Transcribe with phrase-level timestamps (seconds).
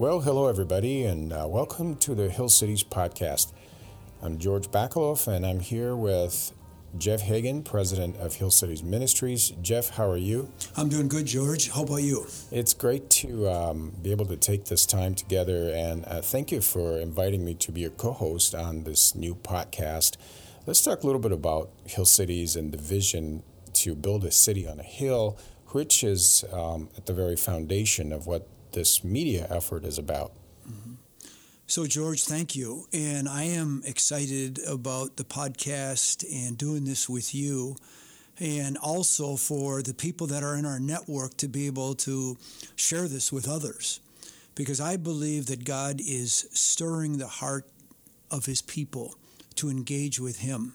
[0.00, 3.52] Well, hello, everybody, and uh, welcome to the Hill Cities podcast.
[4.22, 6.54] I'm George Bakaloff, and I'm here with
[6.96, 9.50] Jeff Hagan, president of Hill Cities Ministries.
[9.60, 10.50] Jeff, how are you?
[10.74, 11.68] I'm doing good, George.
[11.68, 12.24] How about you?
[12.50, 16.62] It's great to um, be able to take this time together, and uh, thank you
[16.62, 20.16] for inviting me to be a co host on this new podcast.
[20.64, 23.42] Let's talk a little bit about Hill Cities and the vision
[23.74, 25.36] to build a city on a hill,
[25.72, 30.32] which is um, at the very foundation of what this media effort is about.
[30.68, 30.94] Mm-hmm.
[31.66, 32.86] So, George, thank you.
[32.92, 37.76] And I am excited about the podcast and doing this with you,
[38.38, 42.36] and also for the people that are in our network to be able to
[42.74, 44.00] share this with others.
[44.54, 47.66] Because I believe that God is stirring the heart
[48.30, 49.14] of his people
[49.56, 50.74] to engage with him.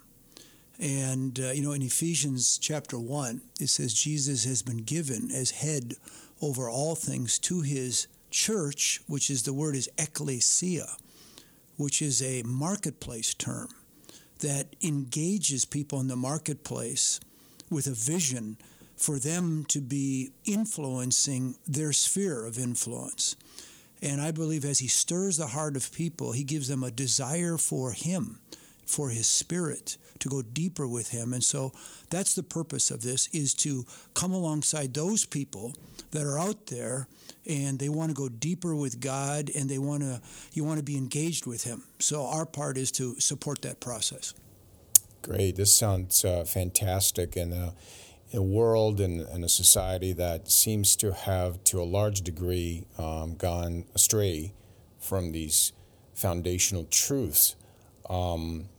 [0.80, 5.52] And, uh, you know, in Ephesians chapter 1, it says Jesus has been given as
[5.52, 5.96] head
[6.42, 10.98] over all things to his church, which is the word is ecclesia,
[11.78, 13.70] which is a marketplace term
[14.40, 17.20] that engages people in the marketplace
[17.70, 18.58] with a vision
[18.96, 23.36] for them to be influencing their sphere of influence.
[24.02, 27.58] And I believe as he stirs the heart of people, he gives them a desire
[27.58, 28.40] for him,
[28.86, 31.34] for his spirit, to go deeper with him.
[31.34, 31.74] And so
[32.10, 35.76] that's the purpose of this is to come alongside those people
[36.12, 37.08] that are out there
[37.46, 40.22] and they want to go deeper with God and they want to
[40.54, 41.84] you want to be engaged with him.
[42.00, 44.34] So our part is to support that process.
[45.22, 45.56] Great.
[45.56, 47.74] This sounds uh, fantastic in a,
[48.32, 52.86] in a world and, and, a society that seems to have to a large degree
[53.00, 54.54] um, gone astray
[55.00, 55.74] from these
[56.14, 57.56] foundational truths.
[58.08, 58.70] Um,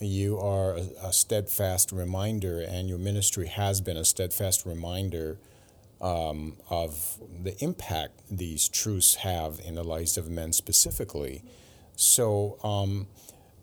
[0.00, 5.38] you are a, a, steadfast reminder, and your ministry has been a steadfast reminder
[6.00, 11.42] um, of the impact these truths have in the lives of men specifically.
[11.96, 13.08] So, um,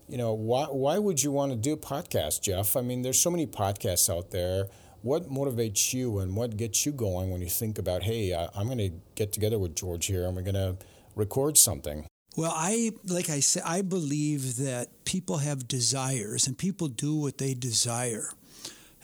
[0.10, 2.76] you know, why, why would you want to do a podcast, Jeff?
[2.76, 4.68] I mean, there's so many podcasts out there.
[5.02, 8.66] What motivates you and what gets you going when you think about, hey, I, I'm
[8.66, 10.78] going to get together with George here and we're going to
[11.16, 12.08] record something?
[12.36, 17.38] Well, I like I said, I believe that people have desires and people do what
[17.38, 18.30] they desire.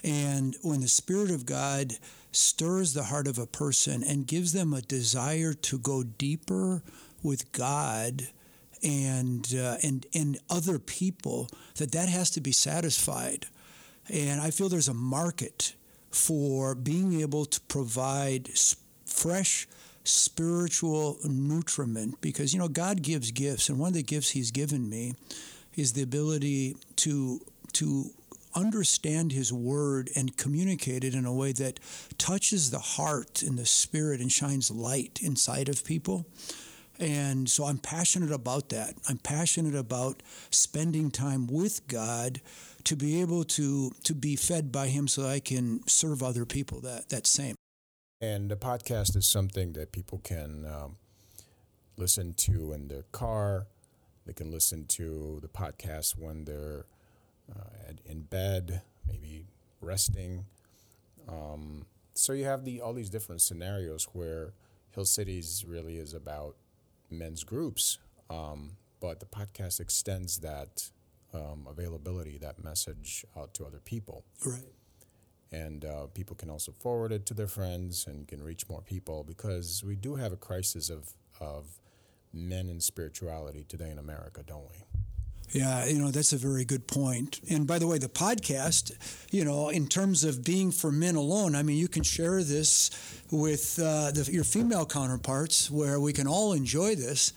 [0.04, 1.94] And when the Spirit of God
[2.32, 6.82] stirs the heart of a person and gives them a desire to go deeper
[7.22, 8.28] with God
[8.82, 13.46] and uh, and and other people, that that has to be satisfied.
[14.10, 15.74] And I feel there's a market
[16.10, 18.50] for being able to provide
[19.06, 19.66] fresh
[20.04, 24.88] spiritual nutriment because you know God gives gifts and one of the gifts he's given
[24.88, 25.14] me
[25.76, 27.40] is the ability to
[27.74, 28.10] to
[28.54, 31.80] understand his word and communicate it in a way that
[32.18, 36.26] touches the heart and the spirit and shines light inside of people.
[36.98, 38.94] And so I'm passionate about that.
[39.08, 42.40] I'm passionate about spending time with God
[42.84, 46.80] to be able to to be fed by him so I can serve other people
[46.80, 47.54] that that same.
[48.22, 50.94] And the podcast is something that people can um,
[51.96, 53.66] listen to in their car.
[54.24, 56.86] They can listen to the podcast when they're
[57.52, 59.46] uh, in bed, maybe
[59.80, 60.44] resting.
[61.28, 64.52] Um, so you have the all these different scenarios where
[64.92, 66.54] Hill Cities really is about
[67.10, 67.98] men's groups,
[68.30, 70.90] um, but the podcast extends that
[71.34, 74.22] um, availability, that message out to other people.
[74.46, 74.62] Right
[75.52, 79.22] and uh, people can also forward it to their friends and can reach more people
[79.22, 81.78] because we do have a crisis of of
[82.32, 84.84] men and spirituality today in America, don't we?
[85.52, 87.40] Yeah, you know, that's a very good point.
[87.50, 88.92] And by the way, the podcast,
[89.30, 92.90] you know, in terms of being for men alone, I mean, you can share this
[93.30, 97.34] with uh, the, your female counterparts where we can all enjoy this,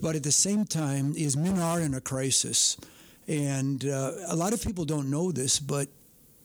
[0.00, 2.76] but at the same time, is men are in a crisis.
[3.26, 5.88] And uh, a lot of people don't know this, but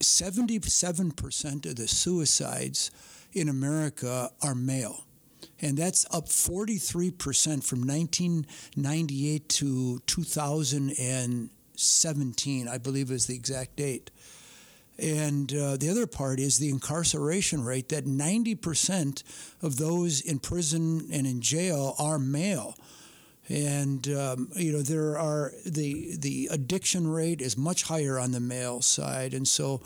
[0.02, 2.92] 77% of the suicides
[3.34, 5.04] in America are male.
[5.62, 14.10] And that's up 43% from 1998 to 2017, I believe is the exact date.
[14.98, 19.24] And uh, the other part is the incarceration rate that 90%
[19.62, 22.76] of those in prison and in jail are male
[23.52, 28.40] and um, you know there are the the addiction rate is much higher on the
[28.40, 29.82] male side, and so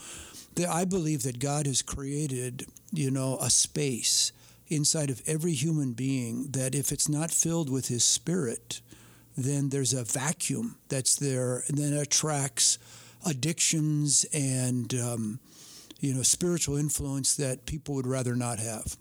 [0.54, 4.32] the, I believe that God has created you know a space
[4.68, 8.82] inside of every human being that if it's not filled with His Spirit,
[9.38, 12.78] then there's a vacuum that's there, and then attracts
[13.26, 15.40] addictions and um,
[16.00, 18.96] you know spiritual influence that people would rather not have.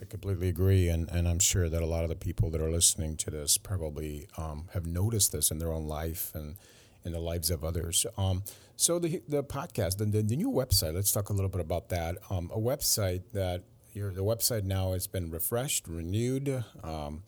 [0.00, 2.70] I completely agree, and, and I'm sure that a lot of the people that are
[2.70, 6.56] listening to this probably um, have noticed this in their own life and
[7.04, 8.06] in the lives of others.
[8.16, 8.42] Um,
[8.76, 10.94] so the the podcast, the, the, new website.
[10.94, 12.16] Let's talk a little bit about that.
[12.30, 17.22] Um, a website that your the website now has been refreshed, renewed, um,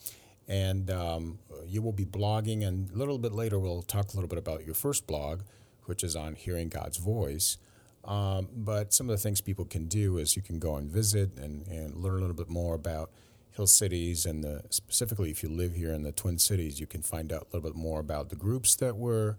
[0.48, 2.66] and um, you will be blogging.
[2.66, 5.42] And a little bit later, we'll talk a little bit about your first blog,
[5.84, 7.58] which is on hearing God's voice.
[8.04, 11.36] Um, but some of the things people can do is you can go and visit
[11.36, 13.10] and, and learn a little bit more about
[13.52, 17.02] Hill Cities and the, specifically if you live here in the Twin Cities, you can
[17.02, 19.36] find out a little bit more about the groups that we're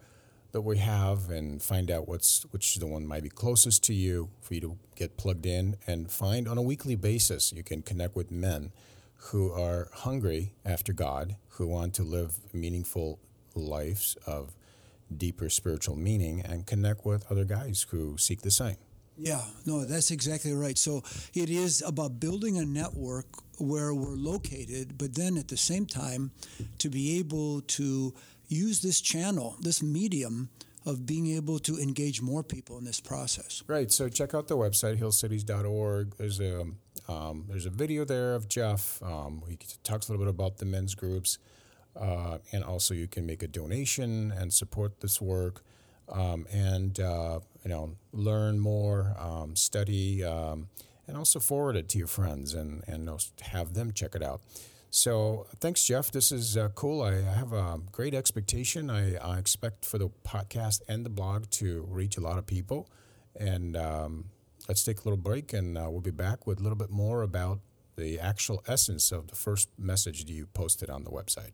[0.54, 4.30] that we have and find out what's which the one might be closest to you
[4.40, 7.52] for you to get plugged in and find on a weekly basis.
[7.52, 8.72] You can connect with men
[9.32, 13.20] who are hungry after God, who want to live meaningful
[13.56, 14.54] lives of
[15.16, 18.78] deeper spiritual meaning and connect with other guys who seek the same.
[19.18, 20.78] Yeah, no, that's exactly right.
[20.78, 21.04] So
[21.34, 23.26] it is about building a network
[23.60, 26.32] where we're located, but then at the same time
[26.80, 28.14] to be able to
[28.48, 30.50] use this channel, this medium
[30.86, 33.64] of being able to engage more people in this process.
[33.68, 33.92] Right.
[33.92, 36.16] So check out the website hillcities.org.
[36.18, 36.66] There's a
[37.08, 39.02] um, there's a video there of Jeff.
[39.04, 41.38] Um, he talks a little bit about the men's groups.
[42.00, 45.64] Uh, and also, you can make a donation and support this work,
[46.10, 50.70] um, and uh, you know learn more, um, study, um,
[51.08, 53.10] and also forward it to your friends and and
[53.42, 54.42] have them check it out.
[54.96, 56.12] So thanks, Jeff.
[56.12, 57.02] This is uh, cool.
[57.02, 58.92] I, have a great expectation.
[58.92, 62.88] I, I, expect for the podcast and the blog to reach a lot of people.
[63.36, 64.26] And um,
[64.68, 67.24] let's take a little break, and uh, we'll be back with a little bit more
[67.24, 67.62] about
[67.96, 71.54] the actual essence of the first message you posted on the website.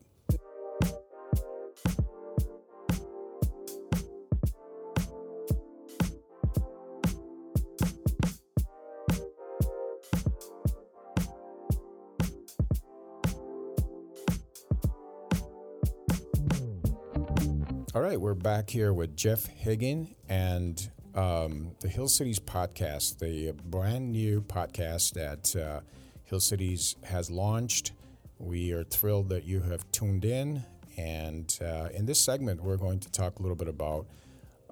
[18.10, 24.12] Right, we're back here with Jeff Higgin and um, the Hill Cities podcast, the brand
[24.12, 25.82] new podcast that uh,
[26.24, 27.92] Hill Cities has launched.
[28.40, 30.66] We are thrilled that you have tuned in.
[30.98, 34.08] And uh, in this segment, we're going to talk a little bit about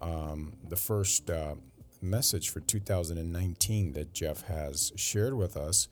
[0.02, 1.54] um, the first uh,
[2.02, 5.90] message for 2019 that Jeff has shared with us,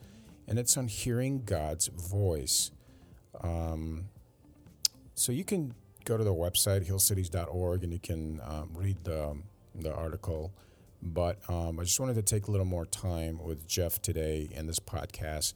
[0.48, 2.72] and it's on hearing God's voice.
[3.44, 4.06] Um,
[5.14, 5.76] so you can
[6.06, 9.38] go to the website hillcities.org and you can um, read the,
[9.74, 10.54] the article.
[11.02, 14.68] But um, I just wanted to take a little more time with Jeff today in
[14.68, 15.54] this podcast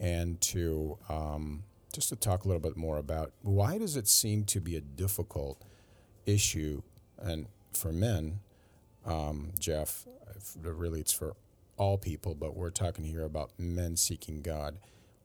[0.00, 4.44] and to um, just to talk a little bit more about why does it seem
[4.44, 5.62] to be a difficult
[6.26, 6.82] issue
[7.20, 8.40] and for men,
[9.04, 10.06] um, Jeff,
[10.62, 11.34] really it's for
[11.76, 14.78] all people, but we're talking here about men seeking God.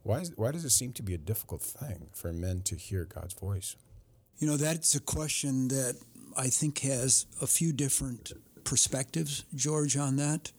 [0.04, 3.06] Why, is, why does it seem to be a difficult thing for men to hear
[3.06, 3.76] God's voice?
[4.40, 5.96] You know, that's a question that
[6.36, 8.34] I think has a few different
[8.64, 10.52] perspectives, George, on that.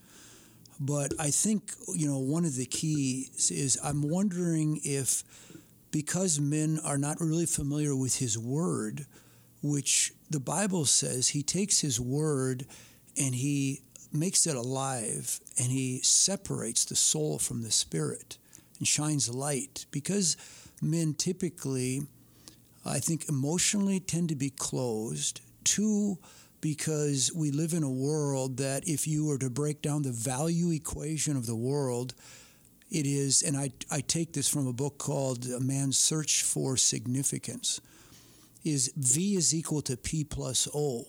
[0.79, 5.23] But I think, you know, one of the keys is I'm wondering if
[5.91, 9.05] because men are not really familiar with his word,
[9.61, 12.65] which the Bible says he takes his word
[13.17, 13.81] and he
[14.11, 18.37] makes it alive and he separates the soul from the spirit
[18.77, 19.85] and shines light.
[19.91, 20.35] Because
[20.81, 22.01] men typically
[22.85, 25.41] I think emotionally tend to be closed.
[25.63, 26.19] Two,
[26.61, 30.71] because we live in a world that if you were to break down the value
[30.71, 32.13] equation of the world,
[32.91, 36.77] it is, and I, I take this from a book called A Man's Search for
[36.77, 37.81] Significance,
[38.63, 41.05] is V is equal to P plus O.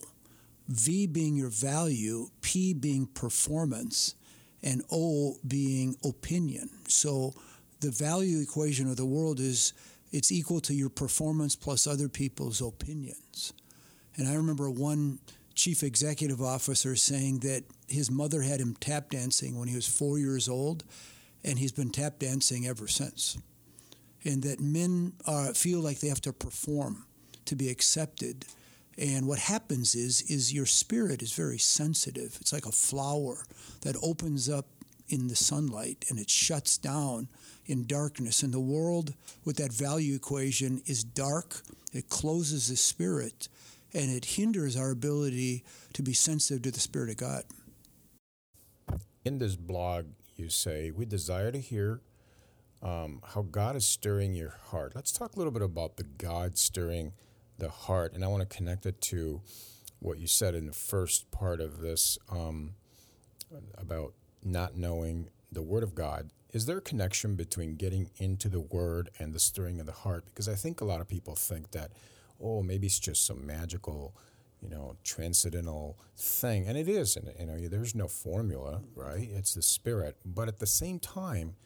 [0.68, 4.14] V being your value, P being performance,
[4.62, 6.70] and O being opinion.
[6.88, 7.34] So
[7.80, 9.72] the value equation of the world is
[10.16, 13.52] it's equal to your performance plus other people's opinions.
[14.16, 15.18] And I remember one
[15.54, 20.18] chief executive officer saying that his mother had him tap dancing when he was four
[20.18, 20.84] years old,
[21.44, 23.36] and he's been tap dancing ever since.
[24.24, 27.04] And that men are, feel like they have to perform
[27.44, 28.46] to be accepted.
[28.96, 32.38] And what happens is, is your spirit is very sensitive.
[32.40, 33.44] It's like a flower
[33.82, 34.66] that opens up
[35.08, 37.28] in the sunlight and it shuts down
[37.66, 38.42] in darkness.
[38.42, 43.48] And the world with that value equation is dark, it closes the spirit,
[43.92, 47.44] and it hinders our ability to be sensitive to the Spirit of God.
[49.24, 52.02] In this blog, you say, We desire to hear
[52.82, 54.92] um, how God is stirring your heart.
[54.94, 57.12] Let's talk a little bit about the God stirring
[57.58, 58.12] the heart.
[58.12, 59.40] And I want to connect it to
[59.98, 62.74] what you said in the first part of this um,
[63.78, 64.12] about
[64.46, 69.10] not knowing the Word of God, is there a connection between getting into the Word
[69.18, 70.24] and the stirring of the heart?
[70.26, 71.92] Because I think a lot of people think that,
[72.40, 74.14] oh, maybe it's just some magical,
[74.62, 77.16] you know, transcendental thing, and it is.
[77.16, 79.28] And you know, there's no formula, right?
[79.30, 81.56] It's the Spirit, but at the same time,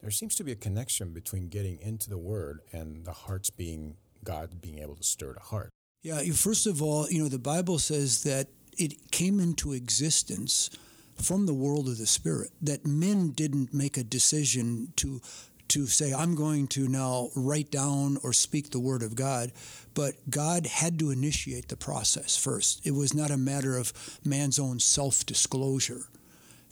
[0.00, 3.96] there seems to be a connection between getting into the Word and the heart's being
[4.22, 5.70] God being able to stir the heart.
[6.02, 10.68] Yeah, first of all, you know, the Bible says that it came into existence
[11.16, 15.20] from the world of the spirit that men didn't make a decision to
[15.66, 19.52] to say I'm going to now write down or speak the word of God
[19.94, 22.84] but God had to initiate the process first.
[22.84, 23.92] It was not a matter of
[24.24, 26.08] man's own self-disclosure.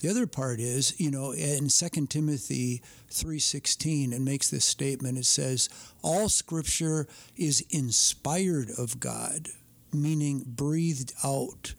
[0.00, 5.18] The other part is you know in 2 Timothy 3:16 it makes this statement.
[5.18, 5.68] It says
[6.02, 7.06] all scripture
[7.36, 9.48] is inspired of God
[9.92, 11.74] meaning breathed out.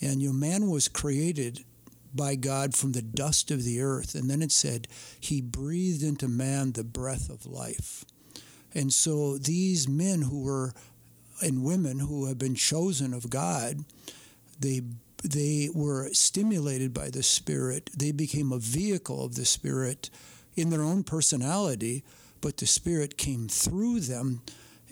[0.00, 1.64] And your man was created
[2.14, 4.14] by God from the dust of the earth.
[4.14, 8.04] And then it said, He breathed into man the breath of life.
[8.74, 10.72] And so these men who were,
[11.42, 13.84] and women who have been chosen of God,
[14.58, 14.82] they
[15.22, 17.88] they were stimulated by the Spirit.
[17.96, 20.10] They became a vehicle of the Spirit
[20.54, 22.04] in their own personality,
[22.42, 24.42] but the Spirit came through them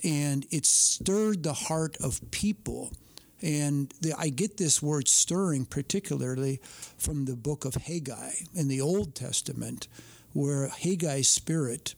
[0.02, 2.93] and it stirred the heart of people
[3.42, 6.61] and the, I get this word stirring particularly
[6.96, 9.88] from the book of Haggai in the Old Testament,
[10.32, 11.94] where Haggai's spirit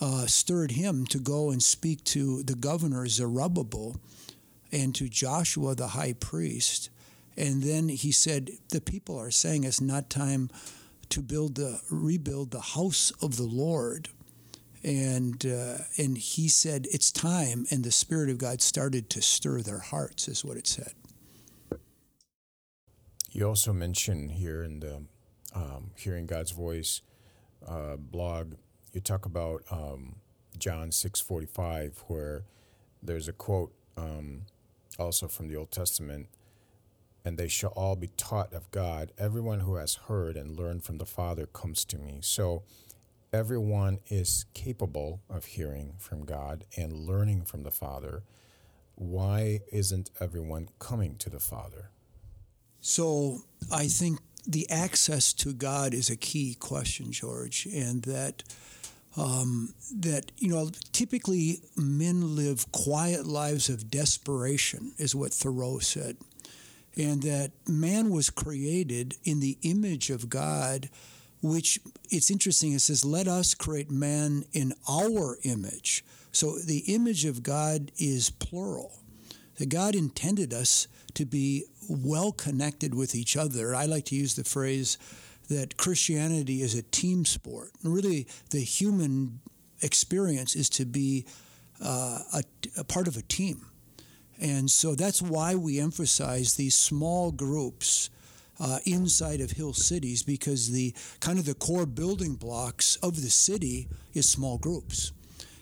[0.00, 3.96] uh, stirred him to go and speak to the governor Zerubbabel
[4.70, 6.90] and to Joshua the high priest.
[7.36, 10.50] And then he said, The people are saying it's not time
[11.08, 14.08] to build the rebuild the house of the Lord
[14.84, 19.60] and uh, and he said it's time and the spirit of god started to stir
[19.60, 20.92] their hearts is what it said.
[23.30, 25.02] You also mentioned here in the
[25.54, 27.02] um, hearing god's voice
[27.66, 28.54] uh, blog
[28.92, 30.16] you talk about um,
[30.58, 32.44] john 6.45 where
[33.02, 34.42] there's a quote um,
[34.98, 36.28] also from the old testament
[37.24, 39.12] and they shall all be taught of god.
[39.18, 42.20] Everyone who has heard and learned from the father comes to me.
[42.22, 42.62] So
[43.32, 48.22] everyone is capable of hearing from God and learning from the Father,
[48.94, 51.90] why isn't everyone coming to the Father?
[52.80, 53.38] So
[53.72, 58.42] I think the access to God is a key question, George, and that.
[59.16, 66.18] Um, that you know, typically men live quiet lives of desperation, is what Thoreau said,
[66.94, 70.88] and that man was created in the image of God
[71.42, 71.78] which
[72.10, 72.72] it's interesting.
[72.72, 76.04] It says, Let us create man in our image.
[76.32, 79.00] So the image of God is plural.
[79.56, 83.74] That God intended us to be well connected with each other.
[83.74, 84.98] I like to use the phrase
[85.48, 87.70] that Christianity is a team sport.
[87.82, 89.40] Really, the human
[89.82, 91.26] experience is to be
[91.82, 92.42] uh, a,
[92.76, 93.66] a part of a team.
[94.40, 98.10] And so that's why we emphasize these small groups
[98.60, 103.30] uh, inside of hill cities because the kind of the core building blocks of the
[103.30, 105.12] city is small groups,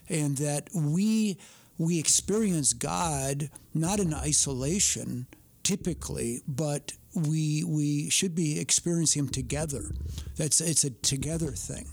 [0.08, 1.38] and that we
[1.78, 5.26] we experience God not in isolation
[5.62, 9.90] typically, but we we should be experiencing Him together.
[10.36, 11.88] That's it's a together thing.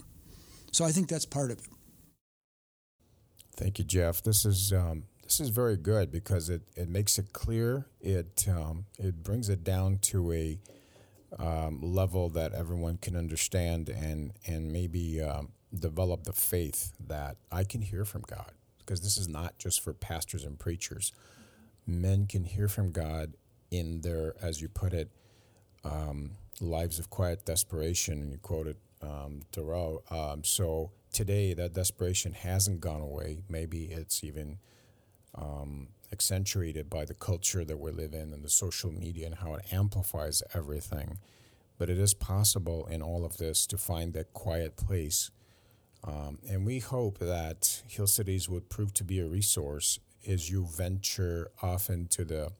[0.72, 1.68] So I think that's part of it.
[3.56, 4.24] Thank you, Jeff.
[4.24, 7.88] This is um, this is very good because it, it makes it clear.
[8.02, 10.60] It um, it brings it down to a
[11.40, 17.63] um, level that everyone can understand and and maybe um, develop the faith that I
[17.63, 21.12] can hear from God because this is not just for pastors and preachers.
[21.86, 23.34] Men can hear from God
[23.72, 25.10] in their, as you put it,
[25.84, 30.02] um, lives of quiet desperation, and you quoted um, Thoreau.
[30.10, 33.40] Um, so today, that desperation hasn't gone away.
[33.50, 34.60] Maybe it's even
[35.36, 39.56] um, accentuated by the culture that we live in and the social media and how
[39.56, 41.18] it amplifies everything.
[41.78, 45.32] But it is possible in all of this to find that quiet place.
[46.04, 50.66] Um, and we hope that Hill Cities would prove to be a resource as you
[50.66, 52.52] venture off into the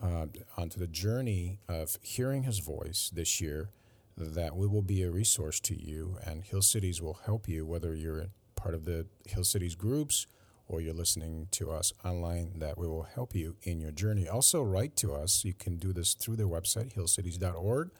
[0.00, 3.70] uh, onto the journey of hearing His voice this year.
[4.16, 7.94] That we will be a resource to you, and Hill Cities will help you, whether
[7.94, 10.26] you're part of the Hill Cities groups
[10.68, 14.28] or you're listening to us online, that we will help you in your journey.
[14.28, 15.44] Also, write to us.
[15.44, 17.90] You can do this through their website, hillcities.org,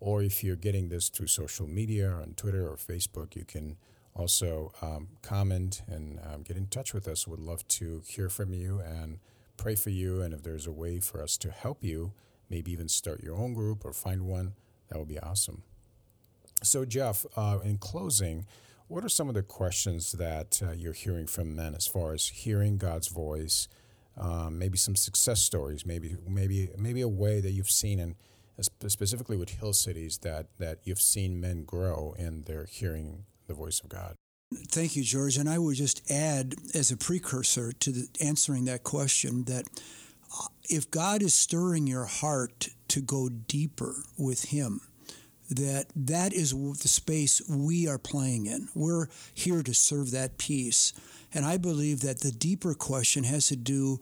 [0.00, 3.76] or if you're getting this through social media on Twitter or Facebook, you can
[4.14, 7.26] also um, comment and um, get in touch with us.
[7.26, 9.18] We'd love to hear from you and
[9.56, 10.20] pray for you.
[10.20, 12.12] And if there's a way for us to help you,
[12.50, 14.54] maybe even start your own group or find one,
[14.88, 15.62] that would be awesome.
[16.62, 18.46] So, Jeff, uh, in closing,
[18.92, 22.28] what are some of the questions that uh, you're hearing from men as far as
[22.28, 23.66] hearing God's voice?
[24.18, 28.14] Um, maybe some success stories, maybe maybe maybe a way that you've seen, and
[28.60, 33.80] specifically with Hill Cities, that that you've seen men grow in their hearing the voice
[33.80, 34.16] of God.
[34.68, 35.38] Thank you, George.
[35.38, 39.64] And I would just add, as a precursor to the, answering that question, that
[40.38, 44.82] uh, if God is stirring your heart to go deeper with Him,
[45.56, 48.68] that that is the space we are playing in.
[48.74, 50.92] We're here to serve that peace.
[51.34, 54.00] And I believe that the deeper question has to do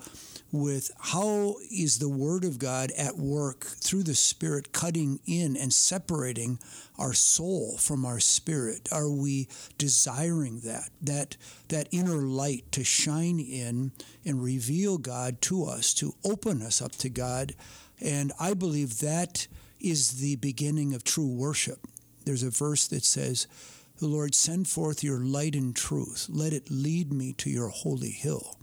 [0.53, 5.73] with how is the Word of God at work through the Spirit cutting in and
[5.73, 6.59] separating
[6.99, 8.89] our soul from our spirit?
[8.93, 11.37] Are we desiring that, that,
[11.69, 13.93] that inner light to shine in
[14.25, 17.55] and reveal God to us, to open us up to God?
[18.01, 19.47] And I believe that
[19.81, 21.87] is the beginning of true worship.
[22.25, 23.47] There's a verse that says,
[23.99, 26.27] The Lord, send forth your light and truth.
[26.31, 28.57] Let it lead me to your holy hill.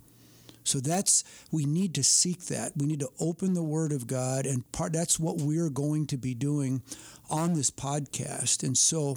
[0.68, 2.72] So that's we need to seek that.
[2.76, 6.18] We need to open the Word of God, and part that's what we're going to
[6.18, 6.82] be doing
[7.30, 8.62] on this podcast.
[8.62, 9.16] And so,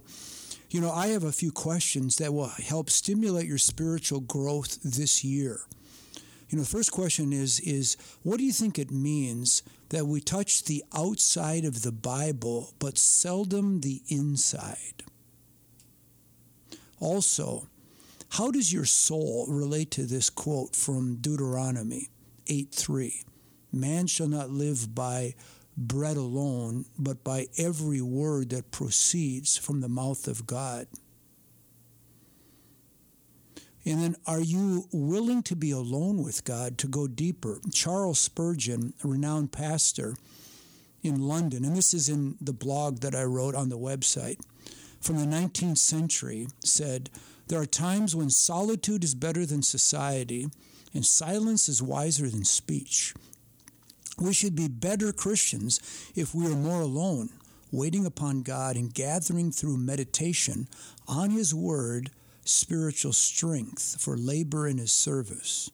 [0.70, 5.26] you know, I have a few questions that will help stimulate your spiritual growth this
[5.26, 5.62] year.
[6.52, 10.20] You know, the first question is is what do you think it means that we
[10.20, 15.04] touch the outside of the Bible but seldom the inside?
[17.00, 17.68] Also,
[18.32, 22.10] how does your soul relate to this quote from Deuteronomy
[22.48, 23.24] 8:3?
[23.72, 25.36] Man shall not live by
[25.78, 30.88] bread alone, but by every word that proceeds from the mouth of God.
[33.86, 37.60] And then, are you willing to be alone with God to go deeper?
[37.74, 40.16] Charles Spurgeon, a renowned pastor
[41.02, 44.40] in London, and this is in the blog that I wrote on the website
[45.02, 47.10] from the 19th century, said,
[47.48, 50.48] there are times when solitude is better than society
[50.94, 53.14] and silence is wiser than speech.
[54.20, 55.80] We should be better Christians
[56.16, 57.30] if we are more alone,
[57.72, 60.68] waiting upon God and gathering through meditation
[61.08, 62.12] on His Word
[62.44, 65.70] spiritual strength for labor in His service.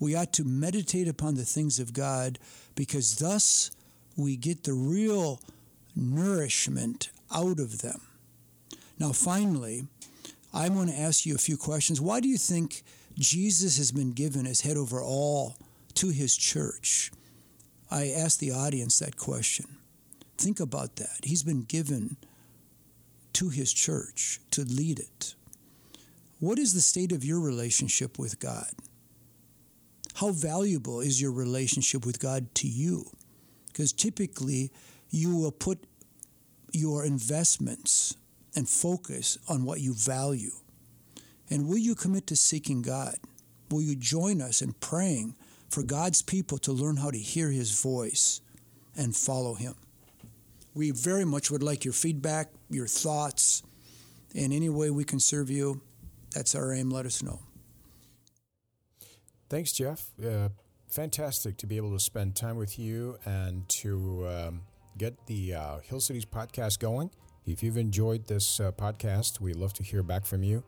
[0.00, 2.38] We ought to meditate upon the things of God
[2.74, 3.70] because thus
[4.16, 5.40] we get the real
[5.94, 8.00] nourishment out of them.
[8.98, 9.86] Now, finally,
[10.52, 12.00] I want to ask you a few questions.
[12.00, 12.82] Why do you think
[13.18, 15.56] Jesus has been given as head over all
[15.94, 17.10] to his church?
[17.90, 19.66] I ask the audience that question.
[20.38, 21.18] Think about that.
[21.22, 22.16] He's been given
[23.34, 25.34] to his church to lead it.
[26.38, 28.70] What is the state of your relationship with God?
[30.14, 33.10] How valuable is your relationship with God to you?
[33.68, 34.70] Because typically
[35.10, 35.78] you will put
[36.72, 38.16] your investments
[38.54, 40.52] and focus on what you value?
[41.48, 43.16] And will you commit to seeking God?
[43.70, 45.36] Will you join us in praying
[45.68, 48.40] for God's people to learn how to hear His voice
[48.96, 49.74] and follow Him?
[50.74, 53.62] We very much would like your feedback, your thoughts,
[54.34, 55.80] in any way we can serve you.
[56.36, 56.90] That's our aim.
[56.90, 57.40] Let us know.
[59.48, 60.10] Thanks, Jeff.
[60.22, 60.50] Uh,
[60.86, 64.60] fantastic to be able to spend time with you and to um,
[64.98, 67.08] get the uh, Hill Cities podcast going.
[67.46, 70.62] If you've enjoyed this uh, podcast, we'd love to hear back from you.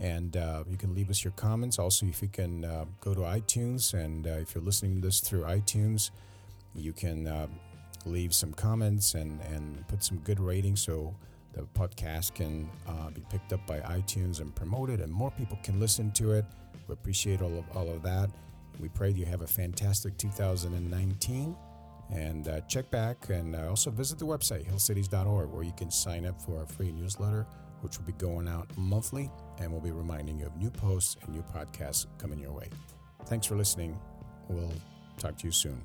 [0.00, 1.78] And uh, you can leave us your comments.
[1.78, 5.20] Also, if you can uh, go to iTunes, and uh, if you're listening to this
[5.20, 6.10] through iTunes,
[6.74, 7.48] you can
[8.04, 11.14] leave some comments and, and put some good ratings so
[11.54, 15.78] the podcast can uh, be picked up by iTunes and promoted, and more people can
[15.78, 16.44] listen to it.
[16.88, 18.30] We appreciate all of, all of that.
[18.80, 21.56] We pray you have a fantastic 2019
[22.12, 26.26] and uh, check back and uh, also visit the website, hillcities.org, where you can sign
[26.26, 27.46] up for our free newsletter,
[27.80, 31.34] which will be going out monthly and we'll be reminding you of new posts and
[31.34, 32.68] new podcasts coming your way.
[33.26, 33.98] Thanks for listening.
[34.48, 34.72] We'll
[35.18, 35.80] talk to you soon.